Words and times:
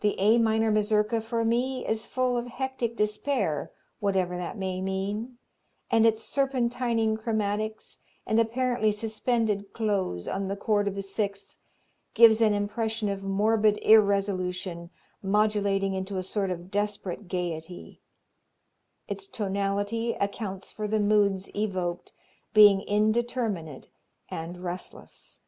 The 0.00 0.18
A 0.18 0.38
minor 0.38 0.70
Mazurka 0.70 1.20
for 1.20 1.44
me 1.44 1.86
is 1.86 2.06
full 2.06 2.38
of 2.38 2.46
hectic 2.46 2.96
despair, 2.96 3.70
whatever 3.98 4.38
that 4.38 4.56
may 4.56 4.80
mean, 4.80 5.36
and 5.90 6.06
its 6.06 6.24
serpentining 6.24 7.18
chromatics 7.18 7.98
and 8.26 8.40
apparently 8.40 8.90
suspended 8.90 9.74
close 9.74 10.26
on 10.26 10.48
the 10.48 10.56
chord 10.56 10.88
of 10.88 10.94
the 10.94 11.02
sixth 11.02 11.58
gives 12.14 12.40
an 12.40 12.54
impression 12.54 13.10
of 13.10 13.22
morbid 13.22 13.78
irresolution 13.82 14.88
modulating 15.22 15.92
into 15.92 16.16
a 16.16 16.22
sort 16.22 16.50
of 16.50 16.70
desperate 16.70 17.28
gayety. 17.28 18.00
Its 19.08 19.26
tonality 19.26 20.14
accounts 20.14 20.72
for 20.72 20.88
the 20.88 21.00
moods 21.00 21.54
evoked, 21.54 22.14
being 22.54 22.80
indeterminate 22.80 23.90
and 24.30 24.64
restless. 24.64 25.42